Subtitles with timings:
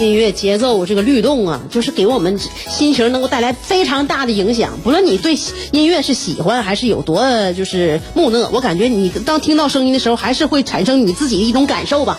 [0.00, 4.78] 音乐节奏这个律动啊，就是给我们心情能够带来非常大的影响。
[4.82, 5.38] 不论你对
[5.70, 12.18] 音乐是喜欢还是有多就是木讷，我感觉你当听到声音的时候，还是会产生你自己的一种感受吧。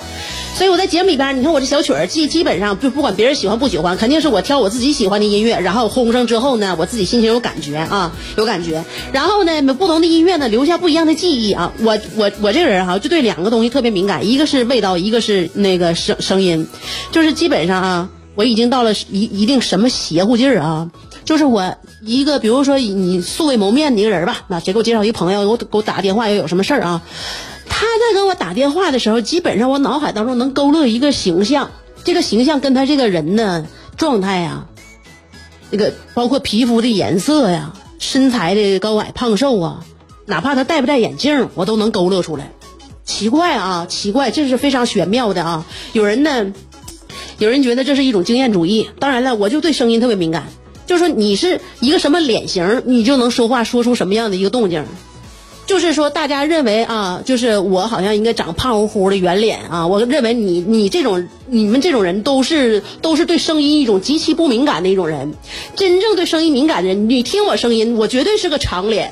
[0.56, 8.86] 所以我在节目里边，你看我这小曲儿，基基本上就不管别人喜欢不喜欢，肯定是我挑我自己喜欢的音乐，然后轰上之后呢，我自己心情有感觉啊， 有感觉。
[9.12, 11.74] 然后呢，不同的音乐呢，留下不一样的记忆啊。
[11.82, 16.66] 我我我这个人哈，就对两个东西特别敏感，一个是味道，一个是那个声声音，
[17.12, 20.90] 就是基本上啊，我已经到了一一定什么邪乎劲儿啊，
[21.26, 27.02] 就是我一个比如说你素未谋面的一个人吧，那谁给我介绍一朋友，给我给我打个电话，要有什么事儿啊？
[27.68, 31.72] 他在跟我打电话的时候，基本上我脑海当中能勾勒一个形象，
[32.04, 34.68] 这个形象跟他这个人呢状态呀，
[35.72, 39.86] 这个包括皮肤的颜色呀、身材的高矮胖瘦啊，
[40.26, 42.52] 哪怕他戴不戴眼镜，我都能勾勒出来。
[43.04, 45.66] 奇怪啊，奇怪，这是非常玄妙的啊！
[45.94, 46.54] 有人呢，
[47.38, 48.90] 有人觉得这是一种经验主义。
[49.00, 50.48] 当然了，我就对声音特别敏感，
[50.88, 54.84] 就是说你是一个什么脸型，你就能说话说出什么样的一个动静。
[55.66, 59.86] 就是说，大家认为啊，就是我好像应该长胖乎乎的圆脸啊。
[59.86, 65.34] 我认为你你这种你们这种人都是都是对声音一种极其不敏感的一种人。
[65.76, 69.12] 真正对声音敏感的人，你听我声音，我绝对是个长脸。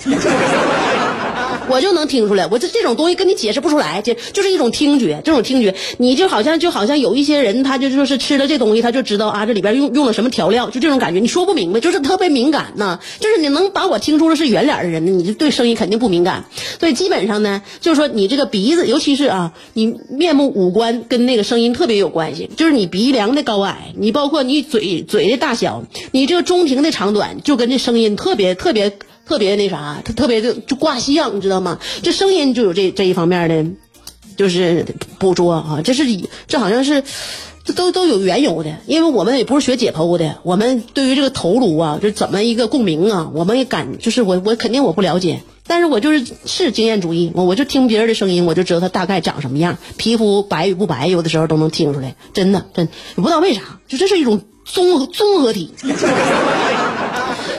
[1.70, 16.46] 我就能听出来，我这这种东西跟你解释不出来，就就是一种听觉，这种听觉，你就好像就好像有一些人，他就就是吃了这东西，他就知道啊，这里边用用了什么调料，就这种感觉，你说不明白，就是特别敏感呐，就是你能把我听出来是圆脸的人，你就对声音肯定不敏感，
[16.80, 28.92] 所以基本上呢，就是说你这个鼻子，尤其是啊，你面目五官跟那个声音特别有关系，就是你鼻梁的高矮，你包括你嘴嘴的大小，你这个中庭的长短，就跟这声音特别特别。
[29.26, 31.80] 特别那啥，他特别就就挂相，你知道吗？
[32.02, 33.66] 这声音就有这这一方面的，
[34.36, 34.86] 就是
[35.18, 36.04] 捕捉啊，这是
[36.48, 37.04] 这好像是，
[37.64, 38.76] 这都都有缘由的。
[38.86, 55.72] 因为我们也不是学解剖的，我们对于这个头颅啊，就怎么一个共鸣啊，我们也感就是我我肯定我不了解，但是我就是是经验主义，我我就听别人的声音，我就知道他大概长什么样，皮肤白与不白，有的时候都能听出来，真的真也不知道为啥，就这是一种综合综合体。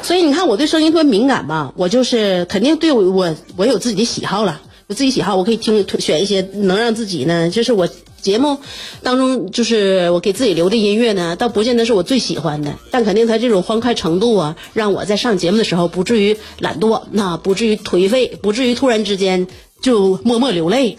[0.04, 1.72] 所以你看，我对声音特别敏感吧？
[1.76, 7.88] 我就是肯定对我我我有自己的喜好了，有自己喜好，我可以听选一些能让自己呢，就是我
[8.20, 8.59] 节目
[9.03, 19.47] 当中就是我给自己留的音乐呢，倒不见得是我最喜欢的，但肯定它这种欢快程度啊，让我在上节目的时候不至于懒惰，那不至于颓废，不至于突然之间
[19.81, 20.98] 就默默流泪。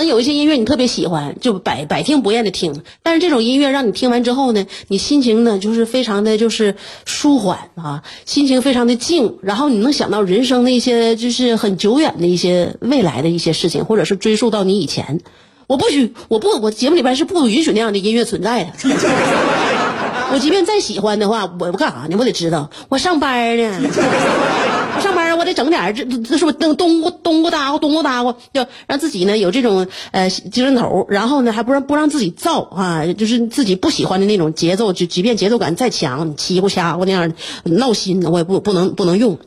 [0.00, 2.82] 那有一些音乐你特别喜欢，就百百听不厌的听。
[3.02, 6.74] 但是这种音乐让你听完之后呢，你心情呢就是非常的就是
[7.04, 15.20] 舒缓啊，心情非常的静，然后你能想到人生的一些就是很久远的一些未来的一些事情，或者是追溯到你以前。
[15.66, 18.70] 我不许，我不，我节目里边是不允许那样的音乐存在的。
[20.32, 22.16] 我即便再喜欢的话，我我干啥呢？
[22.18, 24.79] 我得知道，我上班呢。
[25.00, 37.32] 上班我得整点这这是不东东咕东咕哒咕东咕哒咕，就让自己呢有这种呃精神头，然后呢还不让不让自己燥啊，就是自己不喜欢的那种节奏，就即便节奏感再强，你欺负瞎乎那样
[37.64, 39.38] 闹心，我也不不能不能用。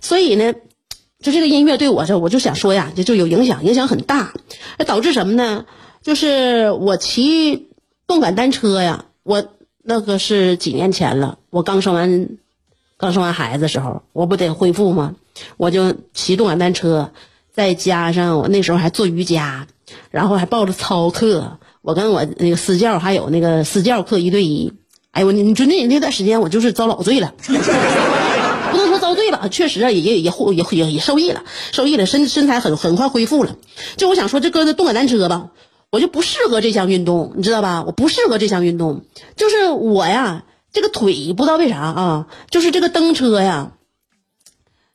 [0.00, 0.54] 所以呢，
[1.20, 4.32] 就这个音乐对我这，我就想说呀，就就有影响，影响很大，
[4.78, 5.64] 那导致什么呢？
[6.02, 7.68] 就是我骑
[8.06, 9.44] 动感单车呀，我
[9.82, 12.28] 那个是几年前了，我刚生完。
[13.02, 15.16] 刚生完孩子时候，我不得恢复吗？
[15.56, 17.10] 我就骑动感单车，
[17.52, 19.66] 再加上我那时候还做瑜伽，
[20.12, 21.58] 然后还报了操课。
[21.80, 24.72] 我跟我那个私教还有那个私教课一对一。
[25.10, 33.56] 哎呦，你你就那那段时间我就是遭老罪了，不能说遭罪吧，确实啊，也也也也也也受益了，受益了，身身材很很快恢复了。
[33.96, 35.48] 就我想说，这个动感单车吧，
[35.90, 37.82] 我就不适合这项运动，你知道吧？
[37.84, 39.02] 我不适合这项运动，
[39.34, 40.44] 就是我呀。
[40.72, 43.72] 这个腿不知道为啥啊，就是这个蹬车呀，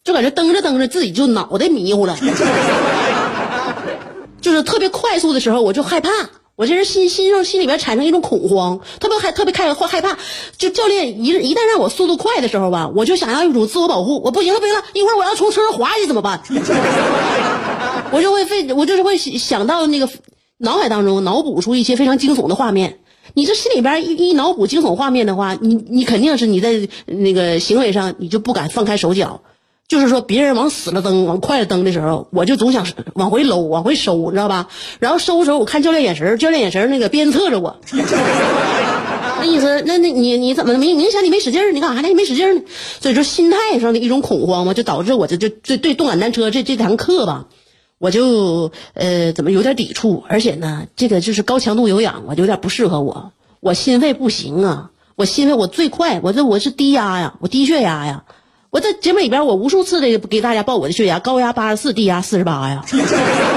[0.04, 2.18] 就感觉蹬着蹬着自己就脑袋迷糊了，
[4.42, 6.10] 就是特别快速的时候我就害怕，
[6.56, 10.18] 我这人心心上心里边产生一种恐慌，特别害特别开或害怕，
[10.58, 16.42] 就教练一一旦让我速度快的时候吧，我就想要一种自我保护，我不行了不行了，一会儿我要从车上滑下去怎么办？
[18.12, 20.10] 我就会费我就是会想到那个
[20.58, 23.00] 脑海当中脑补出一些非常惊悚的画面。
[23.38, 29.42] 你这心里边一一脑补惊悚画面的话，你你肯定是你在那个行为上你就不敢放开手脚。
[29.88, 34.70] 就是说，别人往死了蹬，往快了蹬的时候，我就总想往回搂，往回收，你知道吧？
[34.98, 37.80] 然后收的时候，我看教练眼神，教练眼神那个鞭策着我，
[39.40, 42.08] 那意思，那那你你怎么明明显你没使劲儿，你干啥呢？
[42.08, 42.62] 你没使劲儿呢？
[43.00, 47.46] 所以说，心态上的一种恐慌嘛，就导致我这就对对动感单车这这堂课吧。
[48.00, 53.32] 我就呃怎么有点抵触，而且呢，这个就是高强度有氧，我有点不适合我。
[53.60, 58.24] 我心肺不行啊，我心肺我最快，我这我是低压呀，我低血压呀。
[58.70, 62.86] 我在节目里边我无数次的给大家报我的血压，高压八十四，低压四十八呀。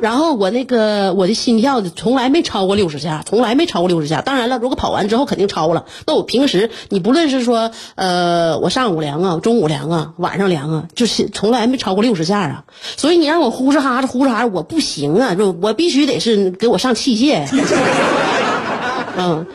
[0.00, 4.20] 然后我那个我的心跳从来没超过六十下，从来没超过六十下。
[4.20, 5.86] 当然了，如果跑完之后肯定超了。
[6.06, 12.64] 那我平时你不论是说呃我上午量啊，中午量啊，晚上量啊，就是从来没超过六十下啊。
[12.96, 17.46] 所以你让我呼哧哈哧呼哧哈哧，我不行啊，就我必须得是给我上器械。
[19.18, 19.46] 嗯，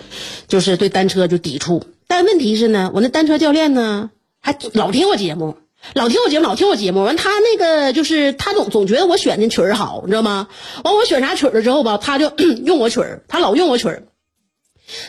[0.48, 1.84] 就是对单车就抵触。
[2.08, 4.10] 但问题是呢，我那单车教练呢
[4.42, 5.56] 还老听我节目。
[5.94, 7.04] 老听我节目，老听我节目。
[7.04, 10.48] 完，他那个就是他总总觉得我选的曲儿好，你知道吗？
[10.83, 12.31] 完，我选啥曲儿了之后吧，他就
[12.66, 14.04] 用我曲儿，他老用我曲儿。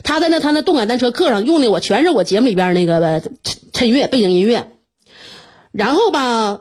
[0.03, 3.23] 他在那他那动感单车课上用的我全是我节目里边那个
[3.73, 4.73] 衬乐背景音乐。
[5.73, 6.61] 然后吧，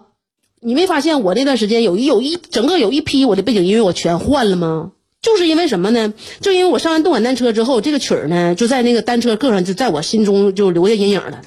[0.60, 4.92] 你没发现我那段时间有一有一整个有一批我的背景音乐我全换了吗？
[5.22, 6.14] 就是因为什么呢？
[6.40, 11.42] 就因为我上完动感单车之后，这个曲儿呢就在那个单车课上就在我心中就留下阴影了。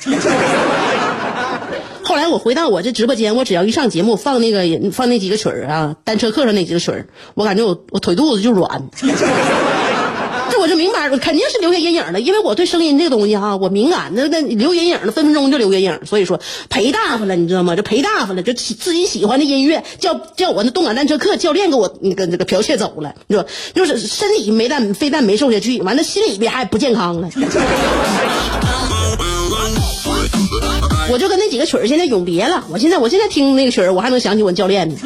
[2.31, 8.88] 我回到我这直播间，我只要一上节目放那个放那几个曲儿啊，单车课上那几个曲儿，我感觉我我腿肚子就软。
[10.50, 16.00] 这我就明白，肯定是留下阴影了，因为我对声音这个东西哈，我敏感，那那留阴影了，分分钟就留阴影。
[16.05, 16.38] 所以说
[16.69, 17.75] 赔大发了，你知道吗？
[17.75, 27.31] 就赔大发了，就自己喜欢的音乐叫叫我那动感单车课教练给我那个那个剽窃走了，你说就是身体没但非但没瘦下去，完了心里边还不健康了。
[31.11, 32.65] 我就跟那几个曲儿现在永别了。
[32.71, 34.97] 我现在我现在听那个曲儿，我还能想起我教练呢。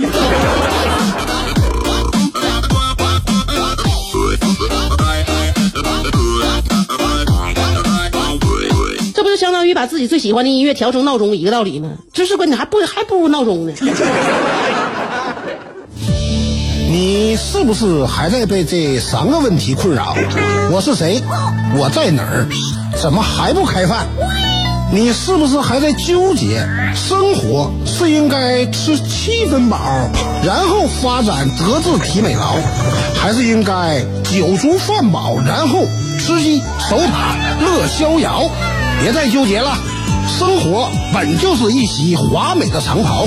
[9.14, 11.90] 这不就相当于把自己最喜欢的音乐调成闹钟一个道理吗？
[12.12, 13.72] 这是关键，还不还不如闹钟呢。
[16.90, 20.16] 你是不是还在被这三个问题困扰？
[20.70, 21.20] 我是谁？
[21.76, 22.46] 我在哪儿？
[22.96, 24.06] 怎么还不开饭？
[24.90, 29.78] 你是不是还在纠结，生活是应该吃七分饱，
[30.42, 32.56] 然后发展德智体美劳，
[33.14, 35.84] 还是应该酒足饭饱，然后
[36.18, 36.58] 吃鸡
[36.88, 38.48] 守塔乐逍遥？
[39.02, 39.76] 别再纠结了，
[40.38, 43.26] 生活本就是一袭华美的长袍，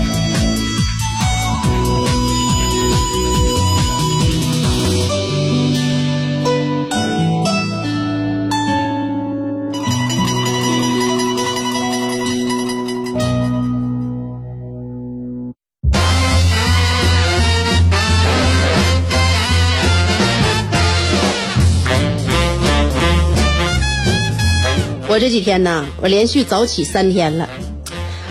[25.11, 27.49] 我这几天呢，我连续早起三天了，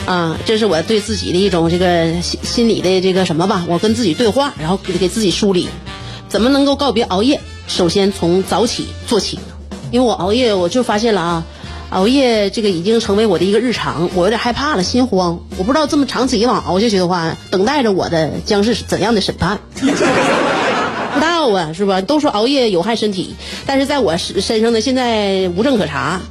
[0.06, 5.68] 啊，这是我对自己的一种这个心心理的这个什么吧，我跟自己对话，然后给给自己梳理，
[6.30, 7.38] 怎么能够告别熬夜？
[7.68, 9.38] 首先从早起做起，
[9.90, 11.44] 因为我熬夜，我就发现了啊，
[11.90, 19.60] 熬夜这个已经成为我的一个日常，我有点害怕了，心慌，我不知道这么长此以往熬下去的话，等待着我的将是怎样的审判？
[19.76, 22.00] 不知道啊，是吧？
[22.00, 23.34] 都说熬夜有害身体，
[23.66, 26.22] 但是在我身身上呢，现在无证可查。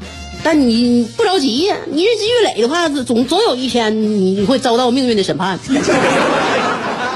[0.43, 5.59] 但你不着急呀，你日积月累的话，总总有一天你会遭到命运的审判。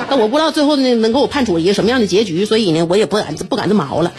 [0.09, 4.11] 但我不知道最后呢能给我判处一个什么样的结局，所以呢我也不敢不敢这么熬了。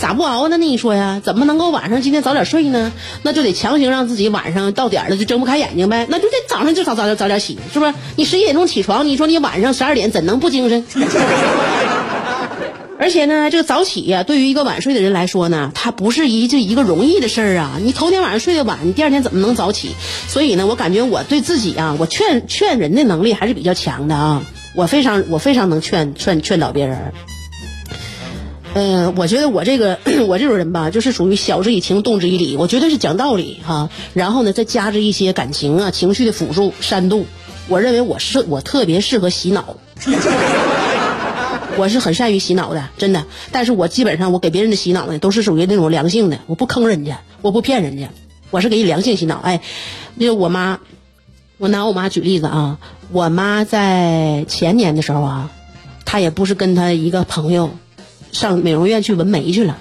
[0.00, 0.56] 咋不熬呢？
[0.58, 2.92] 那你说呀，怎么能够晚上今天早点睡呢？
[3.22, 6.06] 那就得强行让自己晚上到点了就睁不开眼睛呗。
[6.08, 7.94] 那就得早上就早早点早点起，是不是？
[8.16, 10.84] 你十一点钟起床，你说你晚上十二点怎能不精神？
[13.04, 17.78] 而且呢，这个早起呀、对于一个晚睡的人来说呢，它不是一这一个容易的事儿啊。
[17.82, 19.90] 你头天晚上睡得晚，你第二天怎么能早起？
[20.26, 24.42] 所以呢，我感觉我对自己啊，我劝劝人的能力还是比较强的啊。
[24.74, 27.12] 我非常我非常能劝劝劝导别人。
[28.72, 37.26] 嗯、我觉得我这个 我这种人吧，就是属于晓之以情，动之以理，我绝对是讲道理哈、然后呢，再加之一些感情啊、情绪的辅助煽动，
[37.68, 39.76] 我认为我是我特别适合洗脑。
[41.76, 43.24] 我是很善于洗脑的，真的。
[43.50, 48.08] 但是我基本上我给别人的洗脑呢，都是属于那种良性的，我不坑人家，我不骗人家，
[48.50, 49.40] 我是给你良性洗脑。
[49.42, 49.60] 哎，
[50.14, 50.78] 那个我妈，
[51.58, 52.78] 我拿我妈举例子啊，
[53.10, 55.50] 我妈在前年的时候啊，
[56.04, 57.70] 她也不是跟她一个朋友
[58.30, 59.78] 上美容院去纹眉去了。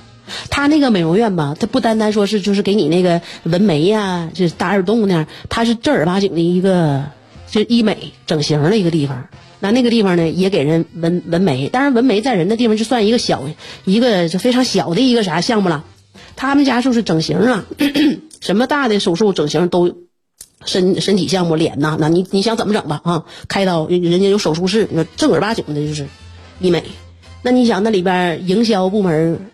[0.50, 7.04] 她那个美容院吧，它不单单说是就是给你那个纹眉呀、就是打耳洞那样，它是正儿八经的一个
[7.50, 9.28] 就是医美整形的一个地方。
[9.64, 13.44] 那那个地方呢，也给人纹纹眉，当然纹眉在人的地方就算一个小
[13.86, 15.86] 一个就非常小的一个啥项目了。
[16.36, 17.64] 他们家就是整形啊，
[18.42, 20.00] 什么大的手术整形都
[20.66, 23.24] 身身体项目脸呐，那你你想怎么整吧啊？
[23.48, 26.08] 开刀人家有手术室，正儿八经的就是
[26.60, 26.84] 医美。
[27.42, 29.50] 那你想那里边营销部门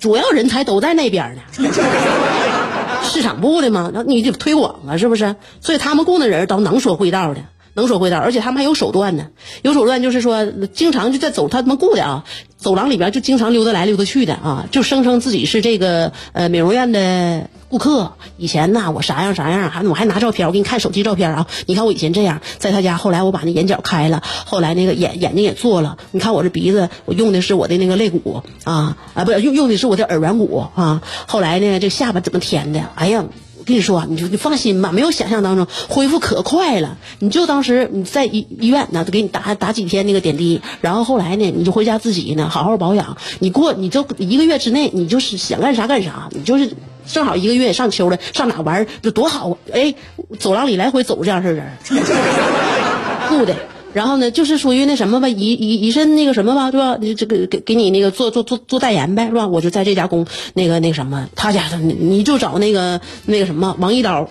[0.00, 1.42] 主要人才都在那边呢。
[3.04, 5.36] 市场部的嘛，那你得推广啊，是不是？
[5.60, 7.42] 所以他们雇的人都能说会道的，
[7.76, 9.26] 能说会道，而且他们还有手段呢。
[9.62, 12.24] 有手段就是说，经常就在走他们雇的啊，
[12.56, 18.12] 走廊里边就经常溜达来溜达去的啊，就声称自己是这个呃美容院的顾客。
[18.38, 21.46] 以前呐，我啥样啥样，还我还拿照片，我给你看手机照片啊。
[21.66, 25.98] 你看我以前这样，在他家，后来我把那眼角开了，后来那个眼眼睛也做了。
[26.12, 31.02] 你看我这鼻子，我用的是我的那个肋骨啊啊，不是用用的是我的耳软骨啊。
[31.26, 32.80] 后来呢，这下巴怎么填的？
[32.94, 33.26] 哎呀。
[33.66, 36.96] 跟你说，你就你放心吧，没有想象当中恢复可快了。
[37.18, 43.16] 你就当时你在医医院呢，都给你打打几天那个点滴，然后后来呢，你就回家自己呢好好保养。
[43.40, 46.70] 你过你就一个月之内，你就是想干啥干啥，你就是
[47.06, 49.58] 正好一个月上秋了，上哪玩就多好！
[49.72, 49.92] 哎，
[50.38, 51.72] 走廊里来回走这样式儿人，
[53.28, 53.54] 雇的。
[53.96, 56.98] 然后呢，就是属于那什么吧，以以以身那个什么吧，对吧？
[57.00, 59.46] 你这个给给你那个做做做做代言呗，是吧？
[59.46, 64.28] 我就在这家公那个那个什么，他家的你就找那个那个什么王一刀，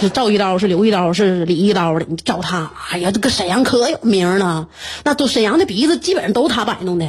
[0.00, 2.68] 是赵一刀，是刘一刀，是李一刀的，你找他。
[2.90, 4.66] 哎呀，这个沈阳可有名了，
[5.04, 7.06] 那都沈阳的鼻子基本上都他摆弄的。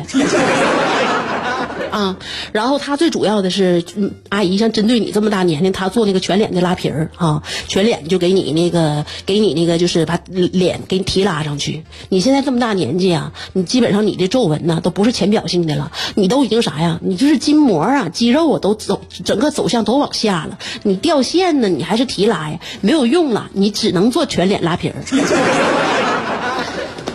[1.89, 2.17] 啊，
[2.51, 11.84] 然后他最主要的是，嗯，阿姨像针对你这么大年龄，他做那个全脸的拉皮儿啊，全脸就给你那个，给你那个就是把脸给你提拉上去。
[12.10, 17.00] 你现在这么大年纪啊，你基本上你的皱纹呢都不是浅表性的了，你都已经啥呀？
[17.01, 24.96] 你就是筋膜啊、肌肉啊都走整个走向都往下了，你掉线呢，你还是提拉呀，没有用了，你只能做全脸拉皮儿。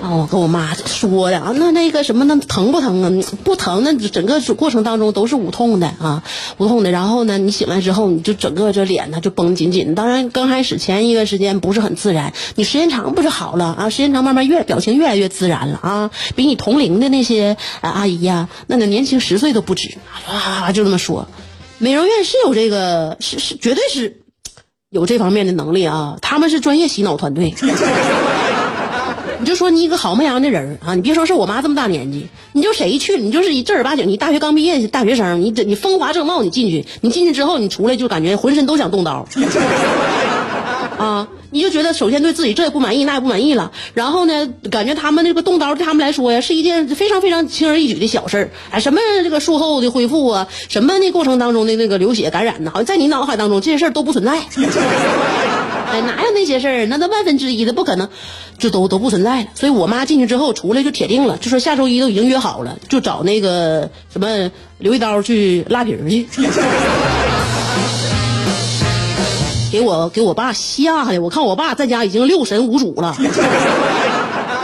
[0.05, 3.25] 啊，我跟我妈说的啊，那那个什么，那疼不疼啊？
[3.43, 6.23] 不疼，那整个过程当中都是无痛的啊，
[6.59, 6.91] 无痛的。
[6.91, 9.95] 然后呢，你醒来之后，你就整个这脸呢就绷紧紧。
[9.95, 13.89] 当然，刚开始前一段时间不是很自然，你时间长不是好了啊？
[13.89, 19.97] 时间长慢慢越表情越来越自然了啊，比你同龄的那些啊阿姨呀、那那年轻十岁都不止
[20.29, 21.27] 啊，就这么说。
[21.79, 24.21] 美容院是有这个，是是绝对是
[24.91, 27.55] 有这方面的能力啊，他们是专业洗脑团队。
[29.45, 39.29] 你就说你一个好模样的人啊，你别说是我妈这么大年纪，你就谁去，你就是一正儿八经，你大学刚毕业大学生，你你风华正茂，你进去，你进去之后，你出来就感觉浑身都想动刀，
[40.97, 54.41] 啊，你就觉得首先对自己这也不满意，那也不满意了，然后呢，感觉他们那个动刀对他们来说呀，是一件非常非常轻而易举的小事儿，哎，什么这个术后的恢复啊，什么那过程当中的那个流血感染呢，好像在你脑海当中这些事儿都不存在。
[56.03, 56.87] 哪有那些事儿？
[56.87, 58.09] 那都万分之一的不可能，
[58.59, 59.49] 就都都不存在了。
[59.55, 66.27] 所以我妈进去之后出来就铁定了，就说下周一都已经约好了，就找那个什么刘一刀去拉皮儿去。
[69.73, 73.17] 给我给我爸吓的，我看我爸在家已经六神无主了，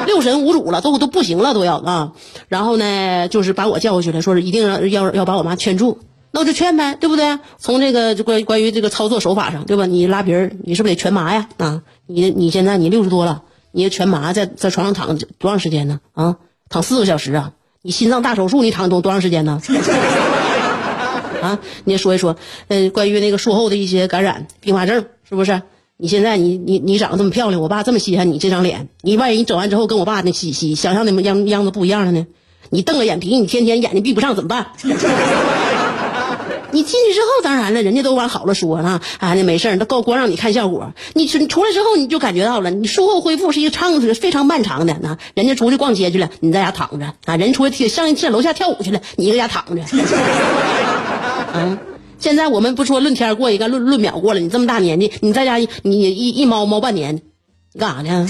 [0.06, 2.12] 六神无主了，都都不行了，都要啊。
[2.46, 5.99] 然后呢，就是把我叫过去了，说是一定要要要把我妈劝住。
[6.32, 7.38] 那我就劝呗，对不对？
[7.58, 9.87] 从这个就关关于这个操作手法上，对吧？
[9.87, 11.49] 你拉皮儿，你是不是得全麻呀？
[11.56, 16.00] 啊，你你现在你六十多了，你全麻在在床上躺多长时间呢？
[16.14, 16.37] 啊，
[16.68, 17.52] 躺四个小时啊？
[17.82, 19.60] 你心脏大手术你躺多多长时间呢？
[21.42, 22.37] 啊，你也说一说，
[22.68, 25.62] 呃，关于那个术后的一些感染并发症，是不是？
[25.96, 32.26] 你现在你你你长得这么漂亮，我爸这么稀罕你这张脸，你万一你整完之后跟我爸那喜喜想象的样样子不一样了呢？
[32.70, 34.68] 你瞪个眼皮，你天天眼睛闭不上怎么办？
[36.73, 40.93] 你进去之后，当然了，人家都往好了说啊，啊，那没事儿，那够光让你看效果。
[41.15, 44.97] 你出出来之后，你就感觉到了，你术后恢复是一个长非常漫长的。
[45.00, 49.83] 那人家出去逛街去了，你在家躺着啊；人出去上上楼下跳舞去了，你搁家躺着。
[51.53, 51.79] 啊，
[52.19, 54.41] 现在我们不说论天过一个，论论秒过了。
[54.41, 57.23] 你这么大年纪，你在家你一一猫猫半年，
[57.73, 58.29] 你干啥呢？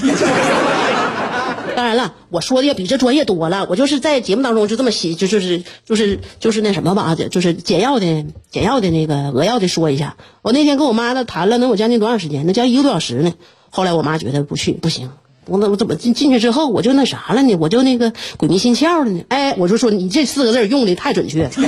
[1.76, 3.66] 当然了，我说的要比这专业多了。
[3.70, 10.16] 我就是在节目当中就这么写，就就是就是就是那什么吧，就是简要的简要的那个扼要的说一下。
[10.42, 12.44] 我那天跟我妈那谈了能有将近多长时间？
[12.46, 13.34] 那将近一个多小时呢。
[13.70, 15.10] 后来我妈觉得不去不行，
[15.46, 17.54] 我我怎么进进去之后我就那啥了呢？
[17.56, 19.24] 我就那个鬼迷心窍了呢？
[19.28, 21.48] 哎，我就说你这四个字用的太准确。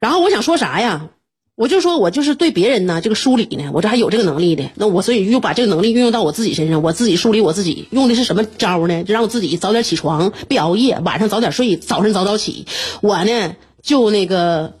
[0.00, 1.08] 然后我想说啥呀？
[1.54, 4.70] 我就说，我就是对别人呢，这个梳理呢，我这还有这个能力的。
[4.74, 9.04] 那我所以又把这个能力运用到我自己身上，我自己梳理我自己，用的是什么招呢？
[9.04, 12.66] 就让我自己早点起床，别熬夜，晚上早点睡，早晨早早起。
[13.02, 14.72] 我呢，就那个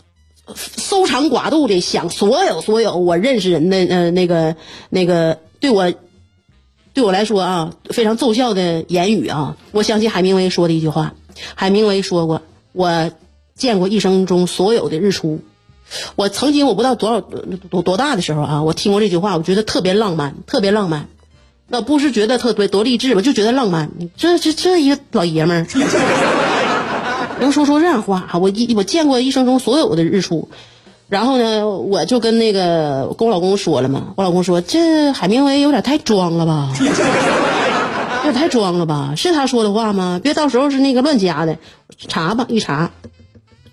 [0.56, 4.56] 搜肠刮肚的想所有所有我认识人的呃那个
[4.88, 5.92] 那个对我
[6.94, 9.58] 对我来说啊非常奏效的言语啊。
[9.72, 11.14] 我想起海明威说的一句话，
[11.54, 12.40] 海明威说过
[12.72, 13.12] ：“我
[13.54, 15.40] 见过一生中所有的日出。”
[16.16, 21.08] 我曾经我不知道多少多多大的时候啊，我听过这句话，我觉得特别浪漫，特别浪漫。
[21.68, 23.90] 那不是觉得特别多励志吧，就觉得浪漫。
[24.16, 25.66] 这这这一个老爷们儿
[27.40, 30.48] 能说出这样话我一我见过一生中所有的日出。
[31.08, 39.14] 然后呢，我就跟那个跟我老公说了嘛，我老公说这海明威有点太装了吧，有点太装了吧？
[39.16, 40.20] 是他说的话吗？
[40.22, 41.58] 别到时候是那个乱加的。
[42.08, 42.90] 查吧，一查。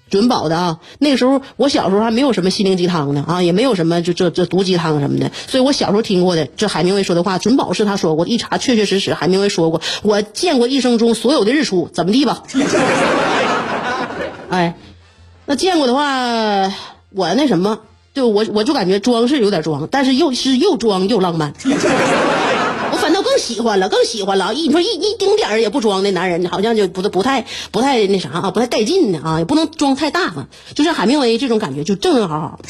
[0.09, 0.79] 准保的啊！
[0.99, 8.27] 那个时候我小时候还没有什么心灵鸡汤呢啊，也没有什么就这这毒鸡汤什么的，所以我小时候听过的这海明威说的话，准保是他说过。
[8.27, 12.43] 一查，确确实实海明威说过，我见过一生中所有的日出，怎么地吧？
[14.49, 14.75] 哎，
[15.45, 16.73] 那见过的话，
[17.11, 17.79] 我那什么，
[18.13, 21.53] 就我我就感觉装是有点装，但是又是又装又浪漫。
[23.21, 24.53] 更喜欢了，更喜欢了。
[24.53, 30.47] 一你说一一丁点儿也不装的男人，好像就不不太不太那啥啊，不太带劲的啊，也不能装太大方。
[30.75, 32.59] 就像海明威这种感觉，就正正好好。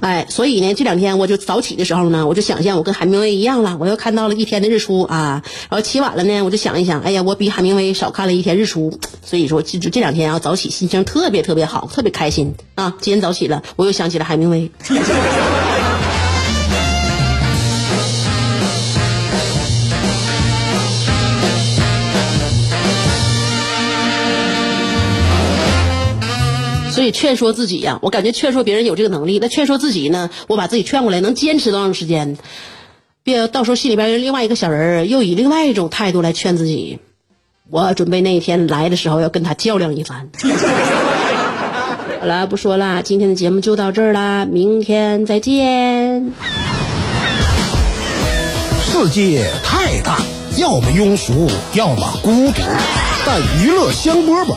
[0.00, 5.42] 哎，所以呢，这两天我就早起的时候呢，我就想象我跟海明威一样了，我又看到了一天的日出啊。
[5.68, 8.96] 然后起晚了呢，我就想一想，哎呀，我比海明威少看了一天日出。
[9.24, 12.94] 所以说，就这两天啊，早起心情特别特别好，特别开心啊。
[13.00, 14.70] 今天早起了，我又想起了海明威。
[26.98, 32.36] 所以劝说自己呀，我感觉劝说别人有这个能力，那劝说自己呢，我把自己劝过来，能坚持多长时间？
[33.22, 36.98] 别到时候心里边另外一个小人又以另外一种态度来劝自己。
[37.70, 40.28] 我准备那一天来的时候要跟他较量一番。
[42.18, 46.32] 好了，不说了，今天的节目就到这儿啦，明天再见。
[48.82, 50.18] 世界太大，
[50.56, 52.60] 要么庸俗，要么孤独，
[53.24, 54.56] 但娱乐香饽饽。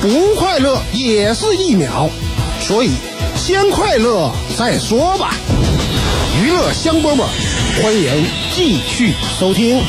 [0.00, 2.08] 不快乐也是一秒，
[2.60, 2.92] 所以
[3.34, 5.34] 先快乐再说吧。
[6.40, 7.24] 娱乐香饽饽，
[7.82, 9.82] 欢迎继续收听。